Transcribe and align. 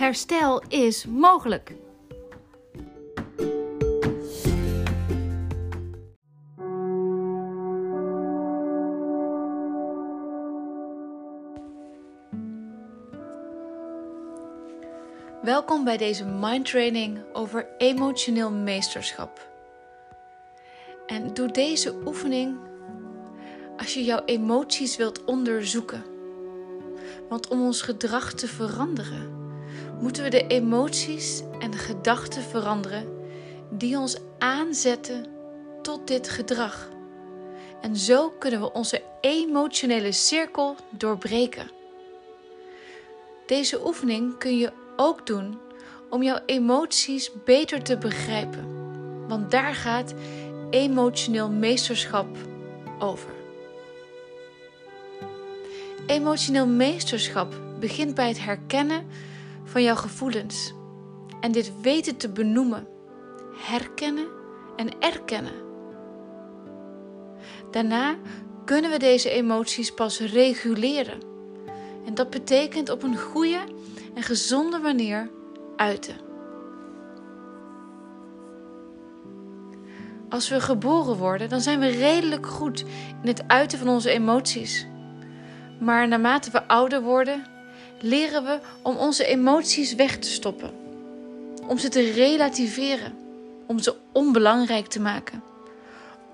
Herstel 0.00 0.62
is 0.68 1.06
mogelijk. 1.06 1.74
Welkom 15.42 15.84
bij 15.84 15.96
deze 15.96 16.24
mindtraining 16.24 17.18
over 17.32 17.68
emotioneel 17.78 18.50
meesterschap. 18.50 19.48
En 21.06 21.34
doe 21.34 21.50
deze 21.50 21.94
oefening 22.06 22.58
als 23.76 23.94
je 23.94 24.04
jouw 24.04 24.24
emoties 24.24 24.96
wilt 24.96 25.24
onderzoeken. 25.24 26.04
Want 27.28 27.48
om 27.48 27.60
ons 27.62 27.82
gedrag 27.82 28.32
te 28.32 28.46
veranderen, 28.46 29.39
moeten 30.00 30.22
we 30.22 30.30
de 30.30 30.46
emoties 30.46 31.42
en 31.58 31.70
de 31.70 31.78
gedachten 31.78 32.42
veranderen 32.42 33.18
die 33.70 33.98
ons 33.98 34.16
aanzetten 34.38 35.26
tot 35.82 36.06
dit 36.06 36.28
gedrag. 36.28 36.88
En 37.80 37.96
zo 37.96 38.30
kunnen 38.38 38.60
we 38.60 38.72
onze 38.72 39.02
emotionele 39.20 40.12
cirkel 40.12 40.76
doorbreken. 40.90 41.70
Deze 43.46 43.86
oefening 43.86 44.38
kun 44.38 44.58
je 44.58 44.72
ook 44.96 45.26
doen 45.26 45.58
om 46.10 46.22
jouw 46.22 46.38
emoties 46.46 47.30
beter 47.44 47.82
te 47.82 47.98
begrijpen. 47.98 48.78
Want 49.28 49.50
daar 49.50 49.74
gaat 49.74 50.14
emotioneel 50.70 51.50
meesterschap 51.50 52.36
over. 52.98 53.30
Emotioneel 56.06 56.66
meesterschap 56.66 57.54
begint 57.80 58.14
bij 58.14 58.28
het 58.28 58.44
herkennen 58.44 59.06
van 59.70 59.82
jouw 59.82 59.94
gevoelens 59.94 60.74
en 61.40 61.52
dit 61.52 61.72
weten 61.82 62.16
te 62.16 62.28
benoemen, 62.28 62.86
herkennen 63.56 64.26
en 64.76 64.88
erkennen. 64.98 65.52
Daarna 67.70 68.16
kunnen 68.64 68.90
we 68.90 68.98
deze 68.98 69.30
emoties 69.30 69.94
pas 69.94 70.20
reguleren. 70.20 71.18
En 72.06 72.14
dat 72.14 72.30
betekent 72.30 72.90
op 72.90 73.02
een 73.02 73.18
goede 73.18 73.60
en 74.14 74.22
gezonde 74.22 74.78
manier 74.78 75.30
uiten. 75.76 76.16
Als 80.28 80.48
we 80.48 80.60
geboren 80.60 81.16
worden, 81.16 81.48
dan 81.48 81.60
zijn 81.60 81.80
we 81.80 81.88
redelijk 81.88 82.46
goed 82.46 82.80
in 83.22 83.28
het 83.28 83.48
uiten 83.48 83.78
van 83.78 83.88
onze 83.88 84.10
emoties. 84.10 84.86
Maar 85.80 86.08
naarmate 86.08 86.50
we 86.50 86.68
ouder 86.68 87.02
worden, 87.02 87.44
leren 88.00 88.44
we 88.44 88.58
om 88.82 88.96
onze 88.96 89.24
emoties 89.24 89.94
weg 89.94 90.18
te 90.18 90.28
stoppen. 90.28 90.70
Om 91.66 91.78
ze 91.78 91.88
te 91.88 92.10
relativeren, 92.10 93.14
om 93.66 93.78
ze 93.78 93.94
onbelangrijk 94.12 94.86
te 94.86 95.00
maken. 95.00 95.42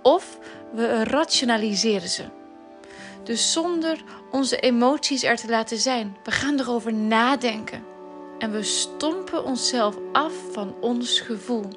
Of 0.03 0.39
we 0.73 1.05
rationaliseren 1.05 2.09
ze. 2.09 2.25
Dus 3.23 3.53
zonder 3.53 4.05
onze 4.31 4.61
emoties 4.61 5.23
er 5.23 5.37
te 5.37 5.49
laten 5.49 5.79
zijn. 5.79 6.17
We 6.25 6.31
gaan 6.31 6.59
erover 6.59 6.95
nadenken. 6.95 7.85
En 8.39 8.53
we 8.53 8.63
stompen 8.63 9.45
onszelf 9.45 9.97
af 10.13 10.33
van 10.53 10.75
ons 10.81 11.21
gevoel. 11.21 11.69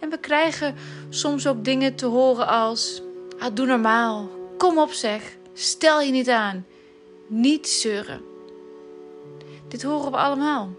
En 0.00 0.10
we 0.10 0.18
krijgen 0.18 0.74
soms 1.08 1.46
ook 1.46 1.64
dingen 1.64 1.94
te 1.94 2.06
horen 2.06 2.46
als: 2.46 3.02
ah, 3.38 3.54
doe 3.54 3.66
normaal, 3.66 4.30
kom 4.56 4.78
op 4.78 4.92
zeg, 4.92 5.36
stel 5.54 6.00
je 6.00 6.10
niet 6.10 6.28
aan, 6.28 6.66
niet 7.28 7.68
zeuren. 7.68 8.20
Dit 9.68 9.82
horen 9.82 10.10
we 10.10 10.16
allemaal. 10.16 10.70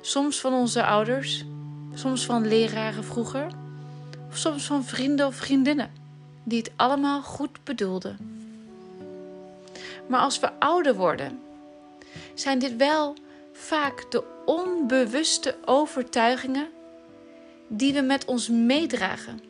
Soms 0.00 0.40
van 0.40 0.52
onze 0.52 0.84
ouders, 0.84 1.44
soms 1.94 2.24
van 2.24 2.46
leraren 2.46 3.04
vroeger, 3.04 3.46
of 4.28 4.36
soms 4.36 4.66
van 4.66 4.84
vrienden 4.84 5.26
of 5.26 5.34
vriendinnen 5.34 5.92
die 6.42 6.58
het 6.58 6.70
allemaal 6.76 7.22
goed 7.22 7.64
bedoelden. 7.64 8.18
Maar 10.06 10.20
als 10.20 10.40
we 10.40 10.50
ouder 10.58 10.94
worden, 10.94 11.40
zijn 12.34 12.58
dit 12.58 12.76
wel 12.76 13.14
vaak 13.52 14.10
de 14.10 14.24
onbewuste 14.44 15.56
overtuigingen 15.64 16.68
die 17.68 17.92
we 17.92 18.00
met 18.00 18.24
ons 18.24 18.48
meedragen. 18.48 19.40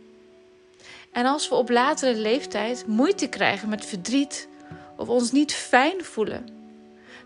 En 1.13 1.27
als 1.27 1.49
we 1.49 1.55
op 1.55 1.71
latere 1.71 2.17
leeftijd 2.17 2.87
moeite 2.87 3.29
krijgen 3.29 3.69
met 3.69 3.85
verdriet 3.85 4.49
of 4.97 5.09
ons 5.09 5.33
niet 5.33 5.53
fijn 5.53 6.05
voelen, 6.05 6.45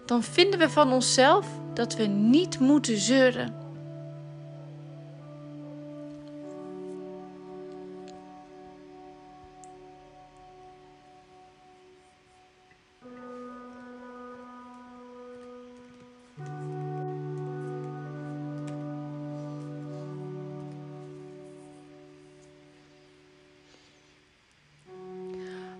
dan 0.06 0.22
vinden 0.22 0.58
we 0.58 0.70
van 0.70 0.92
onszelf 0.92 1.46
dat 1.74 1.94
we 1.96 2.06
niet 2.06 2.58
moeten 2.58 2.98
zeuren. 2.98 3.66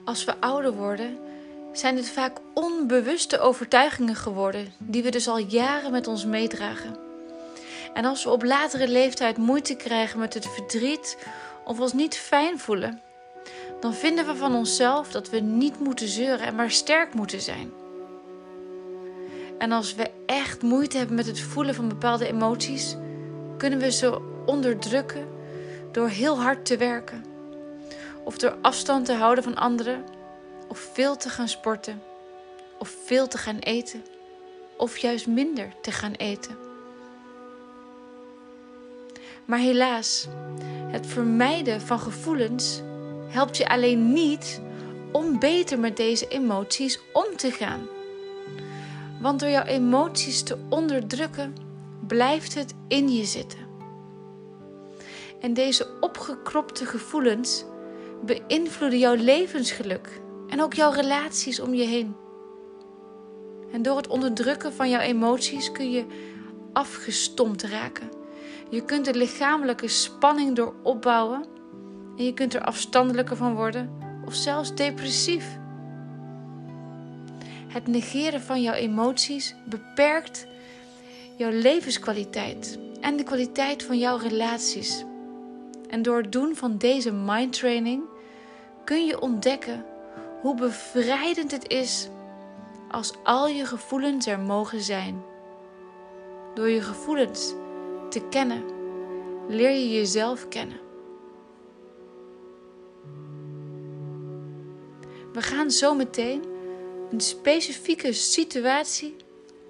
Als 0.05 0.25
we 0.25 0.41
ouder 0.41 0.73
worden, 0.73 1.28
zijn 1.79 1.95
dit 1.95 2.11
vaak 2.11 2.39
onbewuste 2.55 3.39
overtuigingen 3.39 4.15
geworden, 4.15 4.73
die 4.79 5.03
we 5.03 5.11
dus 5.11 5.29
al 5.29 5.39
jaren 5.39 5.91
met 5.91 6.07
ons 6.07 6.25
meedragen. 6.25 6.97
En 7.95 8.05
als 8.05 8.25
we 8.25 8.31
op 8.31 8.43
latere 8.43 8.89
leeftijd 8.89 9.37
moeite 9.37 9.77
krijgen 9.77 10.19
met 10.19 10.35
het 10.35 10.49
verdriet 10.49 11.19
of 11.65 11.81
ons 11.81 11.93
niet 11.93 12.17
fijn 12.17 12.59
voelen, 12.59 13.01
dan 13.81 13.95
vinden 13.95 14.27
we 14.27 14.37
van 14.37 14.55
onszelf 14.55 15.11
dat 15.11 15.31
we 15.31 15.41
niet 15.41 15.81
moeten 15.81 16.09
zeuren 16.09 16.47
en 16.47 16.55
maar 16.55 16.71
sterk 16.71 17.15
moeten 17.15 17.41
zijn. 17.41 17.73
En 19.59 19.73
als 19.73 19.95
we 19.95 20.11
echt 20.27 20.63
moeite 20.63 20.97
hebben 20.97 21.17
met 21.17 21.27
het 21.27 21.41
voelen 21.41 21.75
van 21.75 21.89
bepaalde 21.89 22.27
emoties, 22.27 22.97
kunnen 23.57 23.79
we 23.79 23.91
ze 23.91 24.21
onderdrukken 24.47 25.29
door 25.93 26.09
heel 26.09 26.41
hard 26.41 26.67
te 26.67 26.77
werken 26.77 27.25
of 28.25 28.39
door 28.39 28.57
afstand 28.63 29.07
te 29.07 29.13
houden 29.13 29.45
van 29.45 29.57
anderen, 29.57 30.05
of 30.69 30.91
veel 30.93 31.17
te 31.17 31.29
gaan 31.29 31.49
sporten, 31.49 32.03
of 32.79 32.97
veel 33.05 33.29
te 33.29 33.39
gaan 33.39 33.59
eten, 33.59 34.05
of 34.77 34.99
juist 34.99 35.27
minder 35.27 35.73
te 35.81 35.93
gaan 35.93 36.13
eten. 36.13 36.57
Maar 39.45 39.59
helaas, 39.59 40.27
het 40.91 41.07
vermijden 41.07 41.81
van 41.81 42.01
gevoelens 42.01 42.83
helpt 43.29 43.57
je 43.57 43.69
alleen 43.69 44.13
niet 44.13 44.61
om 45.13 45.39
beter 45.39 45.79
met 45.79 45.97
deze 45.97 46.29
emoties 46.29 47.01
om 47.13 47.37
te 47.37 47.51
gaan. 47.51 47.87
Want 49.21 49.41
door 49.41 49.49
jouw 49.49 49.65
emoties 49.65 50.43
te 50.43 50.59
onderdrukken, 50.69 51.57
blijft 52.07 52.55
het 52.55 52.75
in 52.89 53.09
je 53.09 53.25
zitten. 53.25 53.59
En 55.41 55.55
deze 55.55 55.87
opgekropte 56.01 56.87
gevoelens 56.87 57.65
beïnvloeden 58.25 58.99
jouw 58.99 59.15
levensgeluk 59.15 60.21
en 60.49 60.63
ook 60.63 60.75
jouw 60.75 60.91
relaties 60.91 61.61
om 61.61 61.75
je 61.75 61.85
heen. 61.85 62.17
En 63.73 63.83
door 63.83 63.97
het 63.97 64.07
onderdrukken 64.07 64.73
van 64.73 64.91
jouw 64.91 65.01
emoties 65.01 65.73
kun 65.73 65.91
je 65.91 66.05
afgestompt 66.73 67.63
raken. 67.63 68.09
Je 68.71 68.85
kunt 68.85 69.05
de 69.05 69.15
lichamelijke 69.15 69.89
spanning 69.89 70.57
door 70.57 70.75
opbouwen 70.83 71.45
en 72.17 72.25
je 72.25 72.35
kunt 72.35 72.55
er 72.55 72.65
afstandelijker 72.65 73.37
van 73.37 73.55
worden 73.55 73.91
of 74.27 74.35
zelfs 74.35 74.75
depressief. 74.75 75.59
Het 77.69 77.87
negeren 77.87 78.41
van 78.41 78.63
jouw 78.63 78.75
emoties 78.75 79.55
beperkt 79.65 80.47
jouw 81.37 81.51
levenskwaliteit 81.51 82.79
en 83.01 83.17
de 83.17 83.23
kwaliteit 83.23 83.83
van 83.83 83.99
jouw 83.99 84.17
relaties. 84.17 85.05
En 85.89 86.03
door 86.03 86.17
het 86.17 86.33
doen 86.33 86.57
van 86.57 86.79
deze 86.79 87.13
mindtraining 87.13 88.03
kun 88.85 89.07
je 89.07 89.21
ontdekken 89.21 89.85
hoe 90.41 90.55
bevrijdend 90.55 91.51
het 91.51 91.69
is 91.69 92.09
als 92.91 93.13
al 93.23 93.49
je 93.49 93.67
gevoelens 93.67 94.27
er 94.27 94.41
mogen 94.41 94.81
zijn. 94.81 95.23
Door 96.55 96.69
je 96.69 96.81
gevoelens 96.81 97.55
te 98.09 98.21
kennen, 98.31 98.63
leer 99.49 99.71
je 99.71 99.89
jezelf 99.93 100.49
kennen. 100.49 100.81
We 105.33 105.43
gaan 105.43 105.71
zo 105.71 105.95
meteen 105.95 106.45
een 107.11 107.21
specifieke 107.21 108.13
situatie 108.13 109.17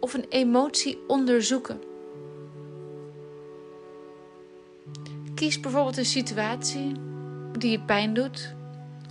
of 0.00 0.14
een 0.14 0.26
emotie 0.28 0.98
onderzoeken. 1.06 1.80
Kies 5.34 5.60
bijvoorbeeld 5.60 5.96
een 5.96 6.04
situatie 6.04 6.92
die 7.58 7.70
je 7.70 7.80
pijn 7.80 8.14
doet, 8.14 8.54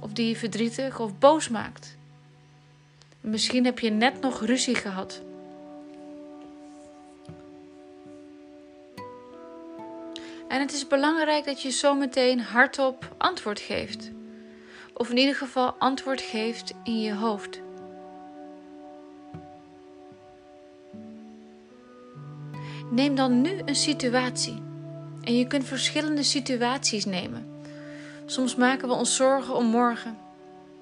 of 0.02 0.12
die 0.14 0.28
je 0.28 0.36
verdrietig 0.36 1.00
of 1.00 1.18
boos 1.20 1.50
maakt. 1.50 1.98
Misschien 3.22 3.66
heb 3.66 3.80
je 3.80 3.90
net 3.90 4.22
nog 4.22 4.46
ruzie 4.46 4.76
gehad. 4.76 5.22
En 10.48 10.60
het 10.60 10.74
is 10.74 10.88
belangrijk 10.88 11.46
dat 11.46 11.62
je 11.62 11.72
zometeen 11.72 12.40
hardop 12.40 13.16
antwoord 13.18 13.60
geeft. 13.60 14.12
Of 14.94 15.10
in 15.10 15.18
ieder 15.18 15.36
geval 15.36 15.72
antwoord 15.72 16.22
geeft 16.22 16.74
in 16.84 17.02
je 17.02 17.14
hoofd. 17.14 17.62
Neem 22.92 23.16
dan 23.16 23.42
nu 23.42 23.62
een 23.66 23.76
situatie. 23.76 24.62
En 25.22 25.38
je 25.38 25.48
kunt 25.48 25.66
verschillende 25.66 26.24
situaties 26.24 27.06
nemen. 27.06 27.57
Soms 28.30 28.56
maken 28.56 28.88
we 28.88 28.94
ons 28.94 29.16
zorgen 29.16 29.56
om 29.56 29.66
morgen. 29.66 30.18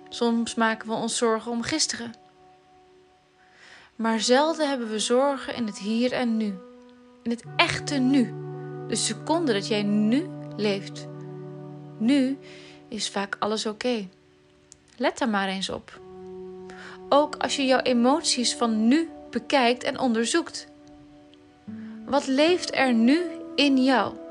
Soms 0.09 0.55
maken 0.55 0.87
we 0.87 0.93
ons 0.93 1.17
zorgen 1.17 1.51
om 1.51 1.61
gisteren. 1.61 2.13
Maar 3.95 4.19
zelden 4.19 4.69
hebben 4.69 4.89
we 4.89 4.99
zorgen 4.99 5.55
in 5.55 5.65
het 5.65 5.77
hier 5.77 6.11
en 6.11 6.37
nu. 6.37 6.53
In 7.23 7.31
het 7.31 7.43
echte 7.55 7.95
nu. 7.95 8.33
De 8.87 8.95
seconde 8.95 9.53
dat 9.53 9.67
jij 9.67 9.83
nu 9.83 10.29
leeft. 10.55 11.07
Nu 11.97 12.37
is 12.87 13.09
vaak 13.09 13.35
alles 13.39 13.65
oké. 13.65 14.07
Let 14.97 15.17
daar 15.17 15.29
maar 15.29 15.47
eens 15.47 15.69
op. 15.69 15.99
Ook 17.09 17.35
als 17.35 17.55
je 17.55 17.65
jouw 17.65 17.81
emoties 17.81 18.55
van 18.55 18.87
nu 18.87 19.09
bekijkt 19.29 19.83
en 19.83 19.99
onderzoekt. 19.99 20.67
Wat 22.05 22.27
leeft 22.27 22.75
er 22.75 22.93
nu 22.93 23.21
in 23.55 23.83
jou? 23.83 24.24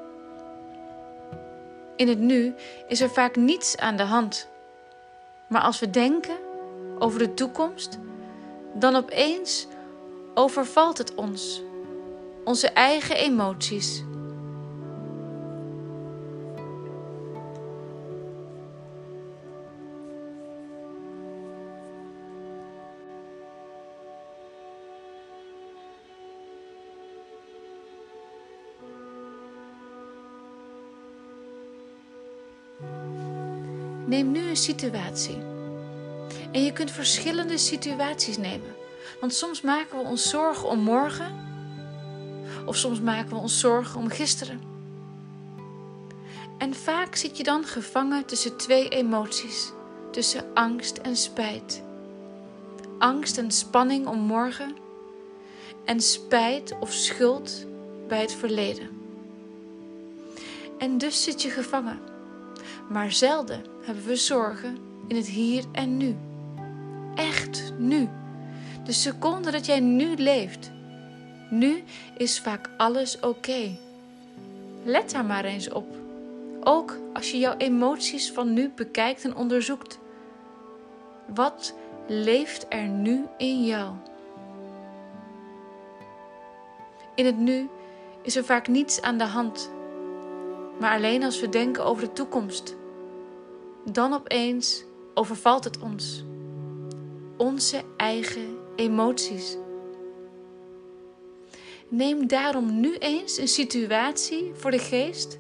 In 1.97 2.09
het 2.09 2.19
nu 2.19 2.55
is 2.89 3.01
er 3.01 3.11
vaak 3.11 3.37
niets 3.37 3.77
aan 3.77 3.97
de 3.97 4.03
hand. 4.03 4.49
Maar 5.49 5.63
als 5.63 5.81
we 5.81 5.91
denken 5.91 6.37
over 6.99 7.19
de 7.19 7.35
toekomst, 7.35 7.99
dan 8.75 8.97
opeens 8.97 9.67
overvalt 10.35 10.99
het 10.99 11.15
ons, 11.15 11.63
onze 12.45 12.69
eigen 12.69 13.17
emoties. 13.17 14.03
Neem 34.15 34.31
nu 34.31 34.49
een 34.49 34.57
situatie. 34.57 35.37
En 36.53 36.65
je 36.65 36.73
kunt 36.73 36.91
verschillende 36.91 37.59
situaties 37.59 38.37
nemen. 38.37 38.75
Want 39.21 39.35
soms 39.35 39.61
maken 39.61 39.99
we 39.99 40.05
ons 40.05 40.29
zorgen 40.29 40.69
om 40.69 40.79
morgen. 40.79 41.35
Of 42.67 42.77
soms 42.77 43.01
maken 43.01 43.29
we 43.29 43.37
ons 43.37 43.61
zorgen 43.61 44.01
om 44.01 44.09
gisteren. 44.09 44.61
En 46.59 46.75
vaak 46.75 47.15
zit 47.15 47.37
je 47.37 47.43
dan 47.43 47.65
gevangen 47.65 48.25
tussen 48.25 48.57
twee 48.57 48.89
emoties. 48.89 49.73
Tussen 50.11 50.45
angst 50.55 50.97
en 50.97 51.17
spijt. 51.17 51.83
Angst 52.99 53.39
en 53.39 53.51
spanning 53.51 54.07
om 54.07 54.19
morgen. 54.19 54.77
En 55.85 56.01
spijt 56.01 56.75
of 56.81 56.93
schuld 56.93 57.67
bij 58.09 58.21
het 58.21 58.33
verleden. 58.33 58.89
En 60.79 60.99
dus 60.99 61.23
zit 61.23 61.43
je 61.43 61.51
gevangen. 61.51 62.14
Maar 62.89 63.13
zelden 63.13 63.65
hebben 63.85 64.05
we 64.05 64.17
zorgen 64.17 64.79
in 65.09 65.17
het 65.17 65.27
hier 65.27 65.65
en 65.73 65.97
nu. 65.97 66.17
Echt 67.15 67.73
nu. 67.79 68.09
De 68.85 68.93
seconde 68.93 69.51
dat 69.51 69.67
jij 69.67 69.81
nu 69.81 70.17
leeft. 70.17 70.71
Nu 71.51 71.83
is 72.17 72.41
vaak 72.41 72.71
alles 72.77 73.21
oké. 73.21 73.77
Let 74.85 75.11
daar 75.11 75.25
maar 75.25 75.45
eens 75.45 75.69
op. 75.69 75.87
Ook 76.61 76.99
als 77.13 77.31
je 77.31 77.39
jouw 77.39 77.57
emoties 77.57 78.31
van 78.33 78.53
nu 78.53 78.71
bekijkt 78.75 79.25
en 79.25 79.37
onderzoekt. 79.37 79.99
Wat 81.35 81.75
leeft 82.07 82.67
er 82.69 82.87
nu 82.87 83.25
in 83.39 83.65
jou? 83.65 83.95
In 87.15 87.27
het 87.27 87.39
nu 87.39 87.69
is 88.23 88.37
er 88.37 88.45
vaak 88.45 88.69
niets 88.69 89.03
aan 89.03 89.19
de 89.19 89.25
hand, 89.25 89.71
maar 90.81 90.97
alleen 90.97 91.23
als 91.23 91.41
we 91.41 91.49
denken 91.49 91.85
over 91.85 92.05
de 92.05 92.13
toekomst 92.13 92.77
dan 93.85 94.13
opeens 94.13 94.85
overvalt 95.15 95.65
het 95.65 95.79
ons. 95.79 96.25
Onze 97.37 97.83
eigen 97.97 98.57
emoties. 98.77 99.57
Neem 101.89 102.27
daarom 102.27 102.81
nu 102.81 102.97
eens 102.97 103.39
een 103.39 103.49
situatie 103.49 104.51
voor 104.55 104.71
de 104.71 104.79
geest 104.79 105.39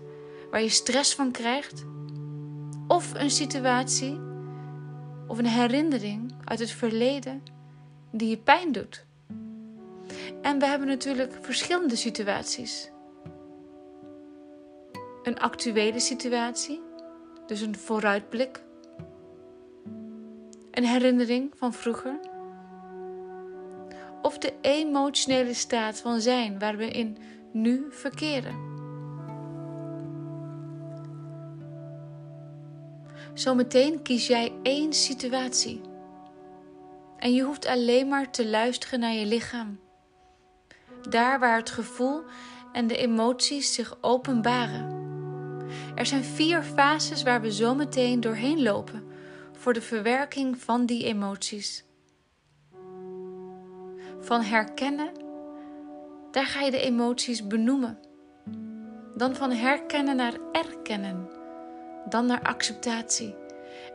waar 0.50 0.62
je 0.62 0.68
stress 0.68 1.14
van 1.14 1.30
krijgt, 1.30 1.84
of 2.88 3.14
een 3.14 3.30
situatie 3.30 4.20
of 5.26 5.38
een 5.38 5.46
herinnering 5.46 6.34
uit 6.44 6.58
het 6.58 6.70
verleden 6.70 7.42
die 8.10 8.28
je 8.28 8.38
pijn 8.38 8.72
doet. 8.72 9.04
En 10.42 10.58
we 10.58 10.66
hebben 10.66 10.88
natuurlijk 10.88 11.38
verschillende 11.40 11.96
situaties. 11.96 12.90
Een 15.24 15.38
actuele 15.38 16.00
situatie 16.00 16.80
dus 17.46 17.60
een 17.60 17.76
vooruitblik. 17.76 18.62
Een 20.70 20.84
herinnering 20.84 21.52
van 21.56 21.72
vroeger. 21.72 22.20
Of 24.22 24.38
de 24.38 24.52
emotionele 24.60 25.54
staat 25.54 26.00
van 26.00 26.20
zijn 26.20 26.58
waar 26.58 26.76
we 26.76 26.88
in 26.88 27.16
nu 27.52 27.86
verkeren. 27.90 28.72
Zometeen 33.34 34.02
kies 34.02 34.26
jij 34.26 34.52
één 34.62 34.92
situatie. 34.92 35.80
En 37.18 37.34
je 37.34 37.42
hoeft 37.42 37.66
alleen 37.66 38.08
maar 38.08 38.30
te 38.30 38.46
luisteren 38.46 39.00
naar 39.00 39.12
je 39.12 39.26
lichaam. 39.26 39.80
Daar 41.08 41.38
waar 41.38 41.56
het 41.56 41.70
gevoel 41.70 42.22
en 42.72 42.86
de 42.86 42.96
emoties 42.96 43.74
zich 43.74 43.96
openbaren. 44.00 45.03
Er 45.94 46.06
zijn 46.06 46.24
vier 46.24 46.62
fases 46.62 47.22
waar 47.22 47.40
we 47.40 47.52
zo 47.52 47.74
meteen 47.74 48.20
doorheen 48.20 48.62
lopen 48.62 49.04
voor 49.52 49.72
de 49.72 49.82
verwerking 49.82 50.58
van 50.58 50.86
die 50.86 51.04
emoties. 51.04 51.84
Van 54.20 54.42
herkennen, 54.42 55.12
daar 56.30 56.46
ga 56.46 56.60
je 56.60 56.70
de 56.70 56.80
emoties 56.80 57.46
benoemen. 57.46 57.98
Dan 59.16 59.34
van 59.34 59.50
herkennen 59.50 60.16
naar 60.16 60.34
erkennen, 60.52 61.28
dan 62.08 62.26
naar 62.26 62.42
acceptatie. 62.42 63.34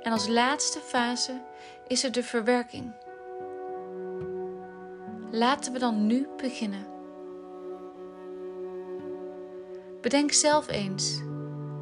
En 0.01 0.11
als 0.11 0.27
laatste 0.27 0.79
fase 0.79 1.41
is 1.87 2.03
er 2.03 2.11
de 2.11 2.23
verwerking. 2.23 2.93
Laten 5.31 5.73
we 5.73 5.79
dan 5.79 6.07
nu 6.07 6.27
beginnen. 6.37 6.87
Bedenk 10.01 10.31
zelf 10.31 10.67
eens 10.67 11.21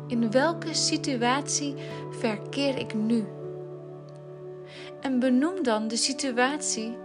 in 0.07 0.31
welke 0.31 0.73
situatie 0.73 1.75
verkeer 2.11 2.77
ik 2.77 2.93
nu? 2.93 3.25
En 5.01 5.19
benoem 5.19 5.63
dan 5.63 5.87
de 5.87 5.97
situatie 5.97 6.97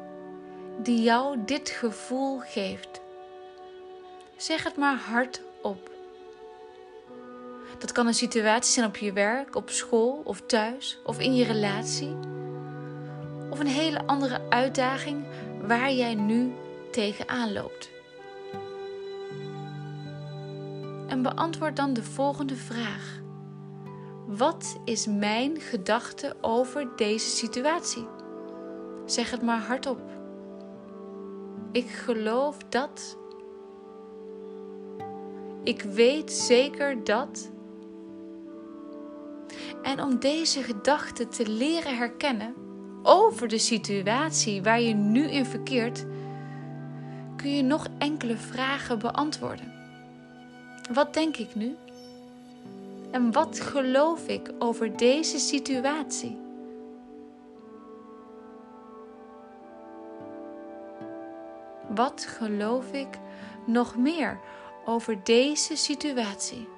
die 0.82 1.02
jou 1.02 1.38
dit 1.46 1.70
gevoel 1.70 2.38
geeft. 2.38 3.00
Zeg 4.36 4.64
het 4.64 4.76
maar 4.76 4.96
hardop. 4.96 5.90
Dat 7.78 7.92
kan 7.92 8.06
een 8.06 8.14
situatie 8.14 8.72
zijn 8.72 8.86
op 8.86 8.96
je 8.96 9.12
werk, 9.12 9.54
op 9.54 9.70
school 9.70 10.20
of 10.24 10.40
thuis 10.46 10.98
of 11.04 11.18
in 11.18 11.34
je 11.34 11.44
relatie. 11.44 12.16
Of 13.50 13.60
een 13.60 13.66
hele 13.66 14.06
andere 14.06 14.40
uitdaging 14.48 15.24
waar 15.62 15.92
jij 15.92 16.14
nu 16.14 16.52
tegenaan 16.90 17.52
loopt. 17.52 17.91
En 21.12 21.22
beantwoord 21.22 21.76
dan 21.76 21.92
de 21.92 22.02
volgende 22.02 22.56
vraag. 22.56 23.20
Wat 24.26 24.80
is 24.84 25.06
mijn 25.06 25.60
gedachte 25.60 26.36
over 26.40 26.88
deze 26.96 27.28
situatie? 27.28 28.06
Zeg 29.06 29.30
het 29.30 29.42
maar 29.42 29.60
hardop. 29.60 30.00
Ik 31.72 31.88
geloof 31.88 32.56
dat. 32.68 33.18
Ik 35.64 35.82
weet 35.82 36.32
zeker 36.32 37.04
dat. 37.04 37.50
En 39.82 40.02
om 40.02 40.18
deze 40.18 40.62
gedachte 40.62 41.28
te 41.28 41.48
leren 41.48 41.96
herkennen 41.96 42.54
over 43.02 43.48
de 43.48 43.58
situatie 43.58 44.62
waar 44.62 44.80
je 44.80 44.94
nu 44.94 45.30
in 45.30 45.46
verkeert, 45.46 46.06
kun 47.36 47.56
je 47.56 47.62
nog 47.62 47.86
enkele 47.98 48.36
vragen 48.36 48.98
beantwoorden. 48.98 49.81
Wat 50.92 51.14
denk 51.14 51.36
ik 51.36 51.54
nu? 51.54 51.76
En 53.10 53.32
wat 53.32 53.60
geloof 53.60 54.28
ik 54.28 54.50
over 54.58 54.96
deze 54.96 55.38
situatie? 55.38 56.40
Wat 61.88 62.24
geloof 62.38 62.92
ik 62.92 63.18
nog 63.66 63.96
meer 63.96 64.40
over 64.84 65.20
deze 65.24 65.76
situatie? 65.76 66.68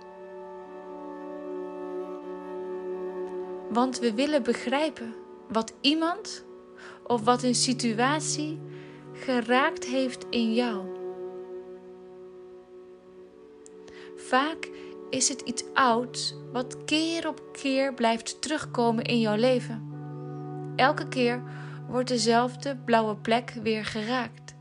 Want 3.70 3.98
we 3.98 4.14
willen 4.14 4.42
begrijpen 4.42 5.14
wat 5.48 5.74
iemand 5.80 6.44
of 7.06 7.24
wat 7.24 7.42
een 7.42 7.54
situatie 7.54 8.60
geraakt 9.12 9.84
heeft 9.84 10.26
in 10.30 10.54
jou. 10.54 10.93
Vaak 14.28 14.70
is 15.10 15.28
het 15.28 15.40
iets 15.40 15.64
ouds 15.72 16.34
wat 16.52 16.84
keer 16.84 17.28
op 17.28 17.42
keer 17.52 17.94
blijft 17.94 18.42
terugkomen 18.42 19.04
in 19.04 19.20
jouw 19.20 19.36
leven. 19.36 19.82
Elke 20.76 21.08
keer 21.08 21.42
wordt 21.88 22.08
dezelfde 22.08 22.76
blauwe 22.76 23.16
plek 23.16 23.50
weer 23.62 23.84
geraakt. 23.84 24.54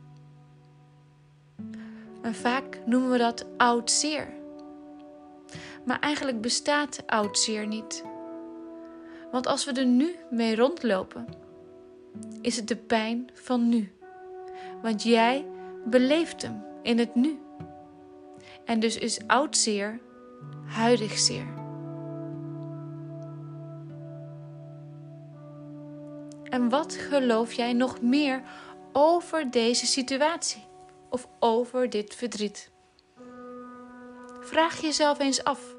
En 2.22 2.36
vaak 2.36 2.79
noemen 2.86 3.12
we 3.12 3.17
dat 3.17 3.46
oud 3.58 3.91
zeer. 3.91 4.27
Maar 5.86 6.00
eigenlijk 6.00 6.41
bestaat 6.41 7.03
oud 7.08 7.39
zeer 7.39 7.67
niet. 7.67 8.03
Want 9.32 9.48
als 9.48 9.65
we 9.65 9.72
er 9.72 9.86
nu 9.86 10.15
mee 10.29 10.55
rondlopen, 10.55 11.25
is 12.41 12.55
het 12.55 12.67
de 12.67 12.77
pijn 12.77 13.29
van 13.34 13.70
nu. 13.70 13.91
Want 14.82 15.03
jij 15.03 15.46
beleeft 15.86 16.41
hem 16.41 16.63
in 16.82 17.00
het 17.00 17.15
nu. 17.15 17.42
En 18.65 18.79
dus 18.79 18.98
is 18.98 19.27
oud 19.27 19.58
zeer 19.58 20.00
huidig 20.65 21.17
zeer. 21.17 21.48
En 26.43 26.70
wat 26.70 26.93
geloof 26.93 27.53
jij 27.53 27.74
nog 27.74 28.01
meer 28.01 28.43
over 28.91 29.51
deze 29.51 29.86
situatie 29.86 30.63
of 31.10 31.27
over 31.39 31.89
dit 31.89 32.15
verdriet? 32.15 32.72
Vraag 34.39 34.82
jezelf 34.82 35.20
eens 35.20 35.43
af: 35.43 35.75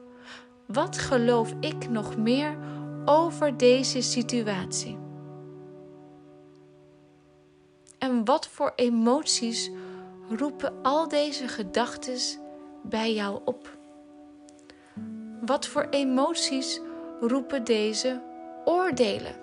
wat 0.67 0.99
geloof 0.99 1.55
ik 1.61 1.89
nog 1.91 2.17
meer 2.17 2.59
over 3.05 3.57
deze 3.57 4.01
situatie? 4.01 4.99
En 7.99 8.25
wat 8.25 8.49
voor 8.49 8.73
emoties 8.77 9.71
roepen 10.29 10.83
al 10.83 11.09
deze 11.09 11.49
gedachten 11.49 12.43
bij 12.85 13.15
jou 13.15 13.41
op? 13.45 13.77
Wat 15.41 15.67
voor 15.67 15.87
emoties 15.91 16.81
roepen 17.21 17.65
deze 17.65 18.23
oordelen 18.65 19.35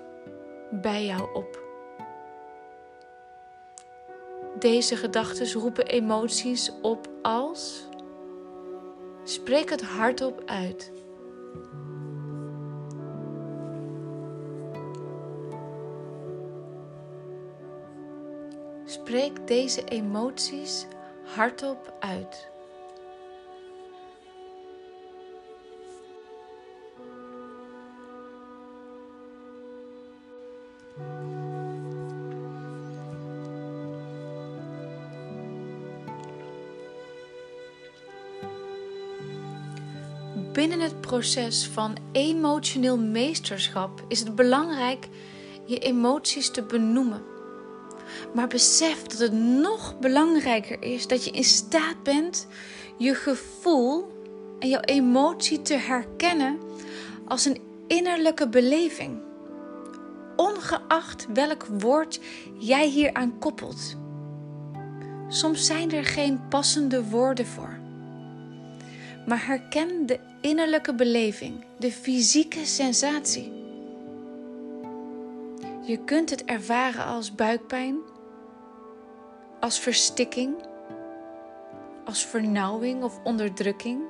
bij 0.71 1.05
jou 1.05 1.33
op? 1.33 1.60
Deze 4.60 4.95
gedachten 4.95 5.51
roepen 5.51 5.86
emoties 5.86 6.71
op 6.81 7.07
als. 7.21 7.88
Spreek 9.24 9.69
het 9.69 9.81
hardop 9.81 10.43
uit. 10.45 10.91
Spreek 18.86 19.48
deze 19.48 19.83
emoties 19.83 20.88
hardop 21.36 21.93
uit. 22.00 22.50
Binnen 40.53 40.79
het 40.79 41.01
proces 41.01 41.67
van 41.67 41.98
emotioneel 42.12 42.98
meesterschap 42.98 44.03
is 44.08 44.20
het 44.20 44.36
belangrijk 44.36 45.08
je 45.65 45.77
emoties 45.77 46.50
te 46.50 46.63
benoemen. 46.63 47.22
Maar 48.34 48.48
besef 48.48 49.01
dat 49.01 49.20
het 49.20 49.31
nog 49.34 50.00
belangrijker 50.00 50.81
is 50.81 51.08
dat 51.08 51.25
je 51.25 51.31
in 51.31 51.43
staat 51.43 52.03
bent 52.03 52.48
je 52.98 53.15
gevoel 53.15 54.08
en 54.60 54.70
jouw 54.70 54.81
emotie 54.81 55.62
te 55.62 55.74
herkennen 55.74 56.60
als 57.27 57.46
een 57.46 57.62
innerlijke 57.88 58.50
beleving. 58.50 59.30
Ongeacht 60.41 61.27
welk 61.33 61.65
woord 61.65 62.19
jij 62.60 62.88
hier 62.88 63.13
aan 63.13 63.39
koppelt. 63.39 63.95
Soms 65.27 65.65
zijn 65.65 65.91
er 65.91 66.05
geen 66.05 66.48
passende 66.48 67.10
woorden 67.10 67.45
voor. 67.45 67.79
Maar 69.27 69.45
herken 69.45 70.05
de 70.05 70.19
innerlijke 70.41 70.95
beleving, 70.95 71.65
de 71.77 71.91
fysieke 71.91 72.65
sensatie. 72.65 73.51
Je 75.81 76.00
kunt 76.05 76.29
het 76.29 76.45
ervaren 76.45 77.05
als 77.05 77.36
buikpijn, 77.36 77.98
als 79.60 79.79
verstikking, 79.79 80.55
als 82.05 82.25
vernauwing 82.25 83.03
of 83.03 83.19
onderdrukking, 83.24 84.01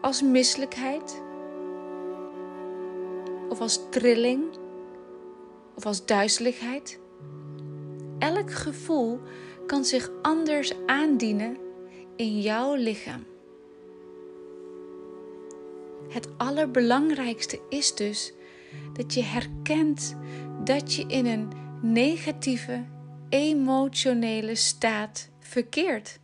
als 0.00 0.22
misselijkheid, 0.22 1.22
of 3.54 3.60
als 3.60 3.80
trilling, 3.90 4.44
of 5.74 5.86
als 5.86 6.06
duizeligheid. 6.06 7.00
Elk 8.18 8.52
gevoel 8.52 9.20
kan 9.66 9.84
zich 9.84 10.10
anders 10.22 10.72
aandienen 10.86 11.56
in 12.16 12.40
jouw 12.40 12.74
lichaam. 12.74 13.24
Het 16.08 16.28
allerbelangrijkste 16.36 17.60
is 17.68 17.94
dus 17.94 18.32
dat 18.92 19.14
je 19.14 19.22
herkent 19.22 20.16
dat 20.64 20.94
je 20.94 21.04
in 21.06 21.26
een 21.26 21.48
negatieve 21.82 22.84
emotionele 23.28 24.54
staat 24.54 25.30
verkeert. 25.40 26.18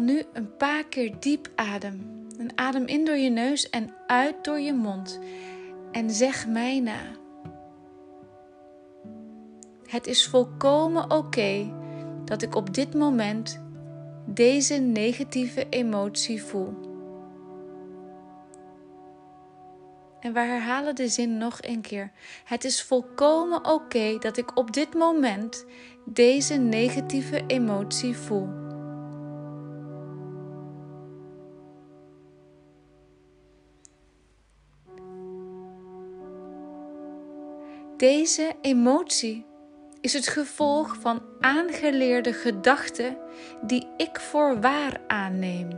Nu 0.00 0.22
een 0.32 0.56
paar 0.56 0.84
keer 0.84 1.14
diep 1.20 1.50
adem. 1.54 2.26
Een 2.38 2.50
adem 2.54 2.86
in 2.86 3.04
door 3.04 3.16
je 3.16 3.30
neus 3.30 3.70
en 3.70 3.94
uit 4.06 4.44
door 4.44 4.60
je 4.60 4.72
mond. 4.72 5.18
En 5.92 6.10
zeg 6.10 6.46
mij 6.46 6.80
na. 6.80 7.00
Het 9.86 10.06
is 10.06 10.26
volkomen 10.26 11.10
oké 11.10 11.72
dat 12.24 12.42
ik 12.42 12.54
op 12.54 12.74
dit 12.74 12.94
moment 12.94 13.62
deze 14.26 14.74
negatieve 14.74 15.66
emotie 15.68 16.42
voel. 16.42 16.74
En 20.20 20.32
we 20.32 20.40
herhalen 20.40 20.94
de 20.94 21.08
zin 21.08 21.38
nog 21.38 21.58
een 21.60 21.80
keer. 21.80 22.10
Het 22.44 22.64
is 22.64 22.82
volkomen 22.82 23.66
oké 23.66 24.18
dat 24.18 24.36
ik 24.36 24.56
op 24.56 24.72
dit 24.72 24.94
moment 24.94 25.66
deze 26.04 26.54
negatieve 26.54 27.44
emotie 27.46 28.16
voel. 28.16 28.67
Deze 37.98 38.52
emotie 38.60 39.46
is 40.00 40.12
het 40.12 40.28
gevolg 40.28 40.96
van 41.00 41.22
aangeleerde 41.40 42.32
gedachten 42.32 43.16
die 43.62 43.88
ik 43.96 44.20
voor 44.20 44.60
waar 44.60 45.00
aanneem. 45.06 45.68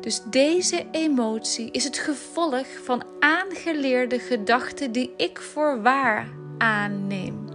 Dus 0.00 0.22
deze 0.22 0.86
emotie 0.90 1.70
is 1.70 1.84
het 1.84 1.98
gevolg 1.98 2.66
van 2.84 3.04
aangeleerde 3.20 4.18
gedachten 4.18 4.92
die 4.92 5.14
ik 5.16 5.40
voor 5.40 5.82
waar 5.82 6.28
aanneem. 6.58 7.49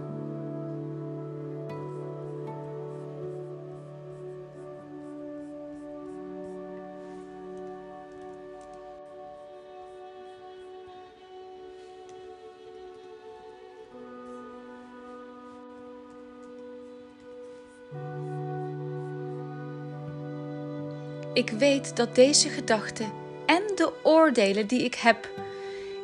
Ik 21.36 21.50
weet 21.50 21.96
dat 21.96 22.14
deze 22.14 22.48
gedachten 22.48 23.12
en 23.46 23.62
de 23.74 23.92
oordelen 24.02 24.66
die 24.66 24.84
ik 24.84 24.94
heb 24.94 25.30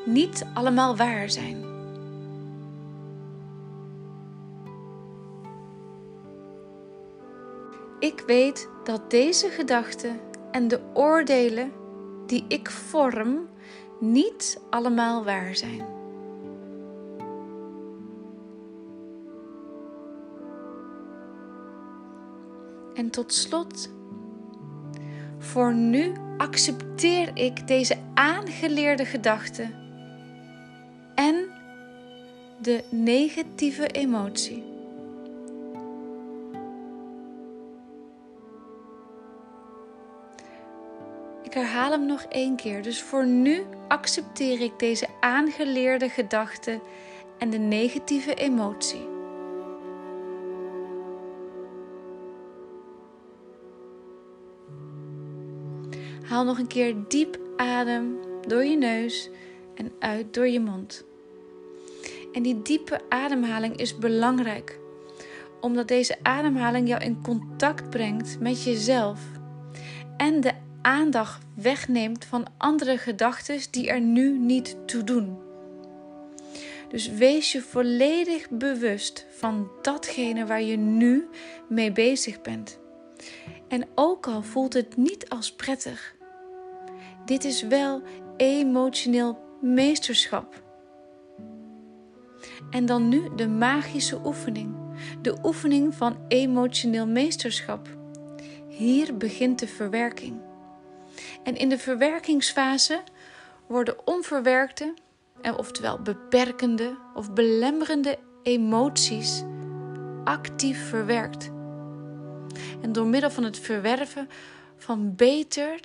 niet 0.05 0.47
allemaal 0.55 0.97
waar 0.97 1.31
zijn. 1.31 1.65
Ik 7.99 8.23
weet 8.27 8.69
dat 8.85 9.11
deze 9.11 9.49
gedachten 9.49 10.21
en 10.51 10.69
de 10.69 10.81
oordelen 10.95 11.73
die 12.27 12.45
ik 12.49 12.71
vorm 12.71 13.49
niet 14.01 14.61
allemaal 14.71 15.25
waar 15.25 15.57
zijn. 15.57 15.87
En 22.95 23.11
tot 23.11 23.33
slot 23.33 23.91
voor 25.43 25.75
nu 25.75 26.13
accepteer 26.37 27.31
ik 27.35 27.67
deze 27.67 27.97
aangeleerde 28.15 29.05
gedachten 29.05 29.75
en 31.15 31.35
de 32.61 32.85
negatieve 32.91 33.87
emotie. 33.87 34.65
Ik 41.43 41.59
herhaal 41.59 41.91
hem 41.91 42.07
nog 42.07 42.23
één 42.23 42.57
keer. 42.57 42.83
Dus 42.83 43.03
voor 43.03 43.27
nu 43.27 43.63
accepteer 43.89 44.61
ik 44.61 44.79
deze 44.79 45.07
aangeleerde 45.21 46.09
gedachte 46.09 46.81
en 47.39 47.51
de 47.51 47.59
negatieve 47.59 48.35
emotie. 48.35 49.12
Haal 56.33 56.45
nog 56.45 56.59
een 56.59 56.67
keer 56.67 56.95
diep 57.09 57.39
adem 57.57 58.19
door 58.47 58.65
je 58.65 58.77
neus 58.77 59.31
en 59.75 59.93
uit 59.99 60.35
door 60.35 60.49
je 60.49 60.61
mond. 60.61 61.05
En 62.33 62.43
die 62.43 62.63
diepe 62.63 63.01
ademhaling 63.09 63.77
is 63.77 63.99
belangrijk, 63.99 64.79
omdat 65.61 65.89
deze 65.89 66.17
ademhaling 66.23 66.89
jou 66.89 67.05
in 67.05 67.23
contact 67.23 67.91
brengt 67.91 68.41
met 68.41 68.65
jezelf 68.65 69.21
en 70.17 70.41
de 70.41 70.53
aandacht 70.83 71.45
wegneemt 71.55 72.25
van 72.25 72.47
andere 72.59 72.99
gedachten 72.99 73.59
die 73.71 73.89
er 73.89 74.01
nu 74.01 74.39
niet 74.39 74.77
toe 74.87 75.05
doen. 75.05 75.39
Dus 76.89 77.09
wees 77.09 77.53
je 77.53 77.61
volledig 77.63 78.51
bewust 78.51 79.27
van 79.31 79.71
datgene 79.83 80.47
waar 80.47 80.63
je 80.63 80.77
nu 80.77 81.29
mee 81.69 81.93
bezig 81.93 82.43
bent. 82.43 82.79
En 83.69 83.89
ook 83.95 84.27
al 84.27 84.43
voelt 84.43 84.73
het 84.73 84.97
niet 84.97 85.29
als 85.29 85.53
prettig, 85.53 86.21
dit 87.25 87.45
is 87.45 87.63
wel 87.63 88.03
emotioneel 88.37 89.39
meesterschap. 89.61 90.63
En 92.71 92.87
dan 92.87 93.09
nu 93.09 93.35
de 93.37 93.49
magische 93.49 94.21
oefening, 94.25 94.75
de 95.23 95.37
oefening 95.43 95.95
van 95.95 96.17
emotioneel 96.29 97.07
meesterschap. 97.07 97.89
Hier 98.69 99.17
begint 99.17 99.59
de 99.59 99.69
verwerking. 99.69 100.41
En 101.43 101.57
in 101.57 101.69
de 101.69 101.79
verwerkingsfase 101.79 103.03
worden 103.69 104.07
onverwerkte, 104.07 104.95
oftewel 105.57 106.03
beperkende 106.03 106.97
of 107.15 107.33
belemmerende 107.33 108.19
emoties 108.43 109.45
actief 110.25 110.89
verwerkt. 110.89 111.51
En 112.81 112.93
door 112.93 113.07
middel 113.07 113.31
van 113.31 113.45
het 113.45 113.59
verwerven 113.59 114.29
van 114.77 115.15
beter, 115.15 115.81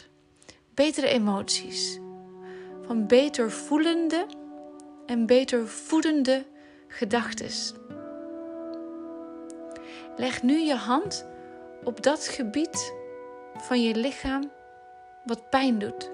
betere 0.77 1.07
emoties, 1.07 1.99
van 2.81 3.07
beter 3.07 3.51
voelende 3.51 4.25
en 5.05 5.25
beter 5.25 5.67
voedende 5.67 6.45
gedachten. 6.87 7.49
Leg 10.15 10.43
nu 10.43 10.59
je 10.59 10.75
hand 10.75 11.27
op 11.83 12.03
dat 12.03 12.27
gebied 12.27 12.93
van 13.57 13.81
je 13.81 13.95
lichaam 13.95 14.51
wat 15.25 15.49
pijn 15.49 15.79
doet. 15.79 16.11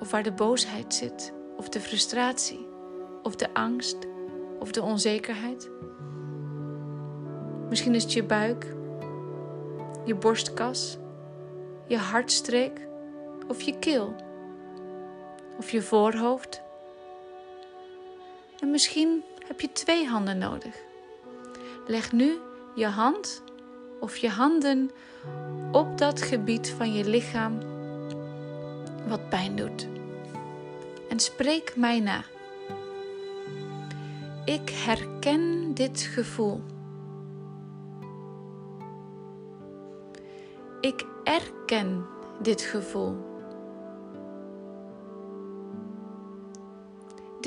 Of 0.00 0.10
waar 0.10 0.22
de 0.22 0.32
boosheid 0.32 0.94
zit, 0.94 1.32
of 1.56 1.68
de 1.68 1.80
frustratie, 1.80 2.68
of 3.22 3.36
de 3.36 3.54
angst, 3.54 3.96
of 4.58 4.72
de 4.72 4.82
onzekerheid. 4.82 5.70
Misschien 7.68 7.94
is 7.94 8.02
het 8.02 8.12
je 8.12 8.24
buik, 8.24 8.74
je 10.04 10.14
borstkas, 10.14 10.98
je 11.86 11.96
hartstreek 11.96 12.86
of 13.48 13.62
je 13.62 13.78
keel, 13.78 14.14
of 15.58 15.70
je 15.70 15.82
voorhoofd. 15.82 16.62
En 18.60 18.70
misschien 18.70 19.24
heb 19.46 19.60
je 19.60 19.72
twee 19.72 20.06
handen 20.06 20.38
nodig. 20.38 20.74
Leg 21.86 22.12
nu 22.12 22.38
je 22.74 22.86
hand 22.86 23.42
of 24.00 24.16
je 24.16 24.28
handen 24.28 24.90
op 25.72 25.98
dat 25.98 26.22
gebied 26.22 26.70
van 26.70 26.92
je 26.92 27.04
lichaam 27.04 27.58
wat 29.08 29.28
pijn 29.28 29.56
doet. 29.56 29.88
En 31.08 31.20
spreek 31.20 31.76
mij 31.76 32.00
na. 32.00 32.24
Ik 34.44 34.70
herken 34.70 35.74
dit 35.74 36.00
gevoel. 36.00 36.60
Ik 40.80 41.04
erken 41.24 42.06
dit 42.42 42.62
gevoel. 42.62 43.16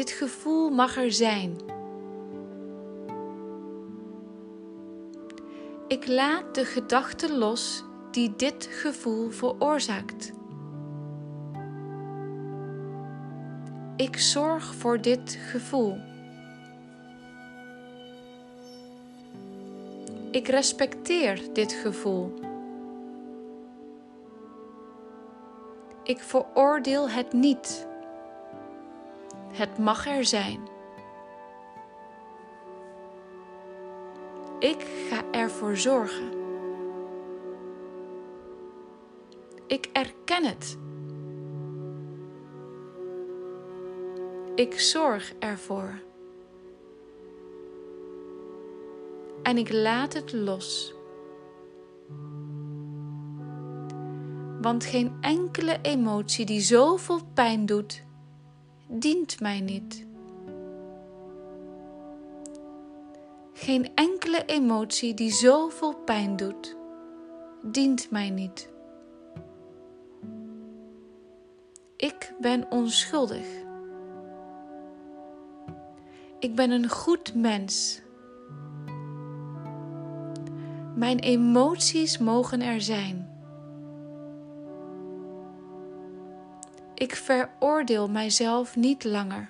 Dit 0.01 0.11
gevoel 0.11 0.69
mag 0.69 0.97
er 0.97 1.11
zijn. 1.11 1.57
Ik 5.87 6.07
laat 6.07 6.55
de 6.55 6.65
gedachte 6.65 7.37
los 7.37 7.83
die 8.11 8.35
dit 8.35 8.67
gevoel 8.71 9.29
veroorzaakt. 9.29 10.31
Ik 13.95 14.17
zorg 14.17 14.75
voor 14.75 15.01
dit 15.01 15.37
gevoel. 15.51 15.97
Ik 20.31 20.47
respecteer 20.47 21.53
dit 21.53 21.73
gevoel. 21.73 22.33
Ik 26.03 26.19
veroordeel 26.19 27.09
het 27.09 27.33
niet. 27.33 27.89
Het 29.61 29.77
mag 29.77 30.07
er 30.07 30.25
zijn. 30.25 30.67
Ik 34.59 34.85
ga 35.09 35.23
ervoor 35.31 35.77
zorgen. 35.77 36.29
Ik 39.67 39.89
erken 39.93 40.45
het. 40.45 40.77
Ik 44.55 44.79
zorg 44.79 45.33
ervoor. 45.39 45.99
En 49.43 49.57
ik 49.57 49.71
laat 49.71 50.13
het 50.13 50.33
los. 50.33 50.93
Want 54.61 54.85
geen 54.85 55.17
enkele 55.19 55.79
emotie 55.81 56.45
die 56.45 56.61
zoveel 56.61 57.19
pijn 57.33 57.65
doet, 57.65 58.03
dient 58.91 59.39
mij 59.39 59.59
niet. 59.59 60.05
Geen 63.53 63.95
enkele 63.95 64.45
emotie 64.45 65.13
die 65.13 65.31
zoveel 65.31 65.95
pijn 65.95 66.35
doet, 66.35 66.75
dient 67.61 68.11
mij 68.11 68.29
niet. 68.29 68.69
Ik 71.95 72.33
ben 72.39 72.71
onschuldig. 72.71 73.45
Ik 76.39 76.55
ben 76.55 76.71
een 76.71 76.89
goed 76.89 77.35
mens. 77.35 78.01
Mijn 80.95 81.19
emoties 81.19 82.17
mogen 82.17 82.61
er 82.61 82.81
zijn. 82.81 83.30
Ik 87.01 87.15
veroordeel 87.15 88.09
mijzelf 88.09 88.75
niet 88.75 89.03
langer. 89.03 89.49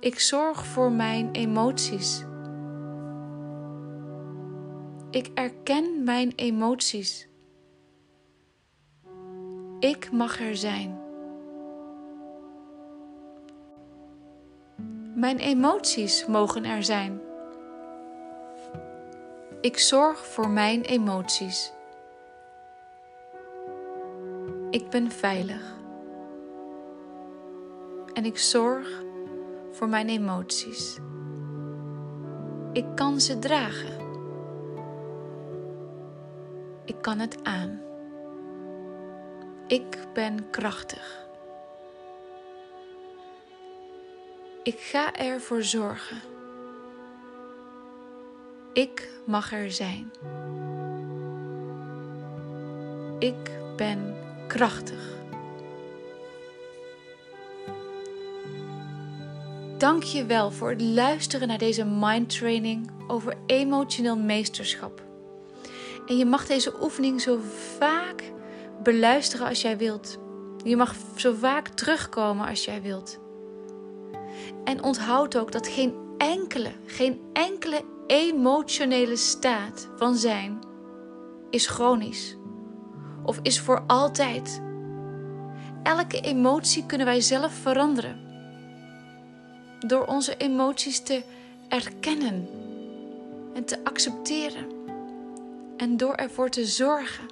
Ik 0.00 0.20
zorg 0.20 0.66
voor 0.66 0.92
mijn 0.92 1.30
emoties. 1.32 2.24
Ik 5.10 5.30
erken 5.34 6.04
mijn 6.04 6.32
emoties. 6.36 7.28
Ik 9.78 10.12
mag 10.12 10.40
er 10.40 10.56
zijn. 10.56 10.98
Mijn 15.14 15.38
emoties 15.38 16.26
mogen 16.26 16.64
er 16.64 16.84
zijn. 16.84 17.20
Ik 19.60 19.78
zorg 19.78 20.26
voor 20.26 20.48
mijn 20.48 20.82
emoties. 20.82 21.74
Ik 24.76 24.90
ben 24.90 25.10
veilig. 25.10 25.74
En 28.12 28.24
ik 28.24 28.38
zorg 28.38 29.02
voor 29.70 29.88
mijn 29.88 30.08
emoties. 30.08 30.98
Ik 32.72 32.84
kan 32.94 33.20
ze 33.20 33.38
dragen. 33.38 33.98
Ik 36.84 36.96
kan 37.00 37.18
het 37.18 37.44
aan. 37.44 37.80
Ik 39.66 39.98
ben 40.14 40.50
krachtig. 40.50 41.26
Ik 44.62 44.78
ga 44.78 45.14
ervoor 45.14 45.62
zorgen. 45.62 46.20
Ik 48.72 49.10
mag 49.26 49.52
er 49.52 49.70
zijn. 49.70 50.10
Ik 53.18 53.58
ben 53.76 54.25
krachtig. 54.56 55.14
Dank 59.78 60.02
je 60.02 60.24
wel 60.24 60.50
voor 60.50 60.70
het 60.70 60.80
luisteren 60.80 61.48
naar 61.48 61.58
deze 61.58 61.84
mind 61.84 62.38
training 62.38 62.90
over 63.06 63.34
emotioneel 63.46 64.16
meesterschap. 64.16 65.02
En 66.06 66.16
je 66.16 66.24
mag 66.24 66.46
deze 66.46 66.82
oefening 66.82 67.20
zo 67.20 67.38
vaak 67.78 68.32
beluisteren 68.82 69.46
als 69.46 69.62
jij 69.62 69.76
wilt. 69.76 70.18
Je 70.64 70.76
mag 70.76 70.94
zo 71.16 71.34
vaak 71.34 71.68
terugkomen 71.68 72.48
als 72.48 72.64
jij 72.64 72.82
wilt. 72.82 73.18
En 74.64 74.82
onthoud 74.82 75.36
ook 75.36 75.52
dat 75.52 75.66
geen 75.66 75.94
enkele, 76.18 76.70
geen 76.86 77.20
enkele 77.32 77.82
emotionele 78.06 79.16
staat 79.16 79.88
van 79.96 80.14
zijn 80.14 80.58
is 81.50 81.66
chronisch 81.66 82.36
of 83.26 83.38
is 83.42 83.60
voor 83.60 83.82
altijd. 83.86 84.60
Elke 85.82 86.20
emotie 86.20 86.86
kunnen 86.86 87.06
wij 87.06 87.20
zelf 87.20 87.52
veranderen. 87.52 88.20
Door 89.86 90.04
onze 90.04 90.36
emoties 90.36 91.00
te 91.00 91.22
erkennen 91.68 92.48
en 93.54 93.64
te 93.64 93.84
accepteren. 93.84 94.66
En 95.76 95.96
door 95.96 96.14
ervoor 96.14 96.48
te 96.48 96.64
zorgen. 96.64 97.24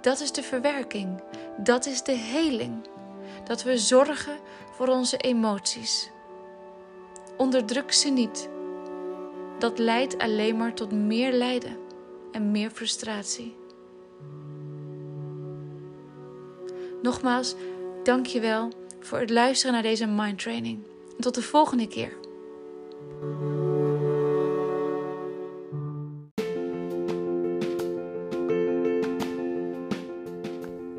Dat 0.00 0.20
is 0.20 0.32
de 0.32 0.42
verwerking. 0.42 1.22
Dat 1.58 1.86
is 1.86 2.02
de 2.02 2.16
heling. 2.16 2.88
Dat 3.44 3.62
we 3.62 3.78
zorgen 3.78 4.36
voor 4.72 4.88
onze 4.88 5.16
emoties. 5.16 6.10
Onderdruk 7.36 7.92
ze 7.92 8.08
niet. 8.08 8.48
Dat 9.58 9.78
leidt 9.78 10.18
alleen 10.18 10.56
maar 10.56 10.74
tot 10.74 10.92
meer 10.92 11.32
lijden 11.32 11.76
en 12.32 12.50
meer 12.50 12.70
frustratie. 12.70 13.56
Nogmaals, 17.04 17.54
dank 18.02 18.26
je 18.26 18.40
wel 18.40 18.72
voor 19.00 19.18
het 19.18 19.30
luisteren 19.30 19.72
naar 19.72 19.82
deze 19.82 20.06
mind 20.06 20.38
training. 20.38 20.78
tot 21.18 21.34
de 21.34 21.42
volgende 21.42 21.88
keer. 21.88 22.12